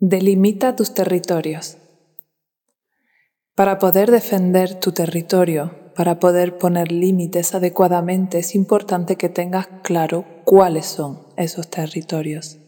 [0.00, 1.76] Delimita tus territorios.
[3.56, 10.24] Para poder defender tu territorio, para poder poner límites adecuadamente, es importante que tengas claro
[10.44, 12.58] cuáles son esos territorios.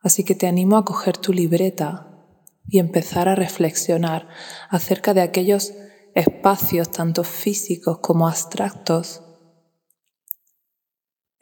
[0.00, 2.24] Así que te animo a coger tu libreta
[2.66, 4.28] y empezar a reflexionar
[4.70, 5.74] acerca de aquellos
[6.14, 9.20] espacios, tanto físicos como abstractos,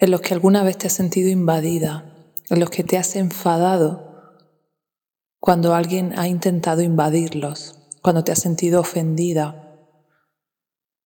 [0.00, 4.12] en los que alguna vez te has sentido invadida, en los que te has enfadado
[5.44, 9.78] cuando alguien ha intentado invadirlos, cuando te has sentido ofendida,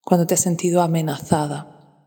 [0.04, 2.06] cuando te has sentido amenazada.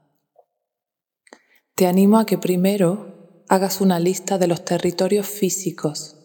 [1.76, 6.16] Te animo a que primero hagas una lista de los territorios físicos,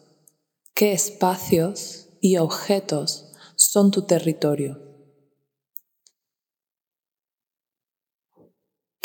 [0.74, 4.85] qué espacios y objetos son tu territorio.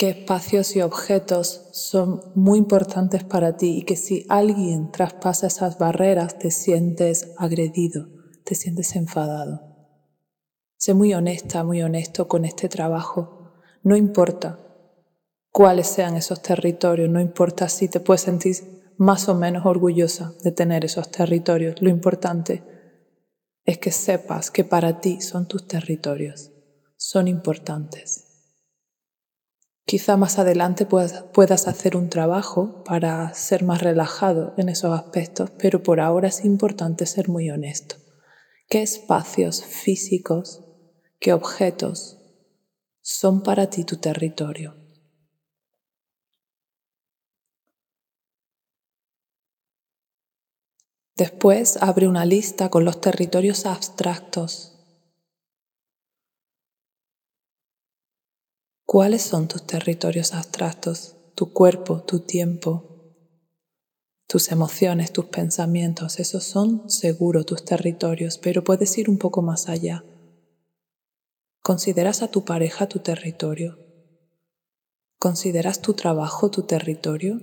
[0.02, 5.78] Qué espacios y objetos son muy importantes para ti y que si alguien traspasa esas
[5.78, 8.08] barreras te sientes agredido,
[8.44, 9.62] te sientes enfadado.
[10.76, 13.52] Sé muy honesta, muy honesto con este trabajo.
[13.84, 14.58] No importa
[15.52, 18.56] cuáles sean esos territorios, no importa si te puedes sentir
[18.98, 21.80] más o menos orgullosa de tener esos territorios.
[21.80, 22.64] Lo importante
[23.66, 26.50] es que sepas que para ti son tus territorios,
[26.98, 28.31] son importantes.
[29.92, 35.84] Quizá más adelante puedas, hacer un trabajo para ser más relajado en esos aspectos, pero
[35.84, 37.98] por ahora es importante ser muy honesto.
[38.70, 40.64] ¿Qué espacios físicos,
[41.20, 42.20] qué objetos
[43.02, 44.78] son para ti tu territorio?
[51.18, 54.71] Después abre una lista con los territorios abstractos
[58.92, 61.16] ¿Cuáles son tus territorios abstractos?
[61.36, 62.84] Tu cuerpo, tu tiempo,
[64.28, 69.70] tus emociones, tus pensamientos, esos son seguro tus territorios, pero puedes ir un poco más
[69.70, 70.04] allá.
[71.64, 73.80] ¿Consideras a tu pareja tu territorio?
[75.20, 77.40] ¿Consideras tu trabajo tu territorio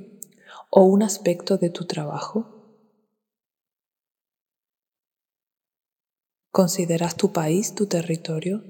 [0.68, 2.44] o un aspecto de tu trabajo?
[6.52, 8.62] ¿Consideras tu país tu territorio?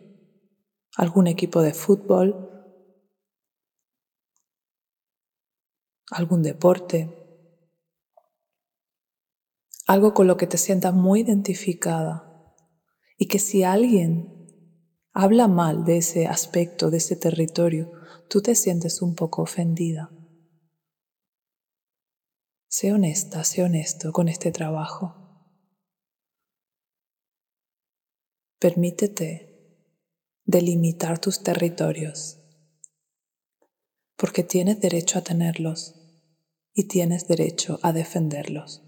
[0.97, 2.58] ¿Algún equipo de fútbol?
[6.11, 7.15] Algún deporte,
[9.87, 12.55] algo con lo que te sientas muy identificada
[13.17, 14.39] y que si alguien
[15.13, 17.91] habla mal de ese aspecto, de ese territorio,
[18.29, 20.11] tú te sientes un poco ofendida.
[22.69, 25.15] Sé honesta, sé honesto con este trabajo.
[28.59, 29.49] Permítete
[30.45, 32.39] delimitar tus territorios,
[34.17, 35.98] porque tienes derecho a tenerlos
[36.75, 38.88] y tienes derecho a defenderlos.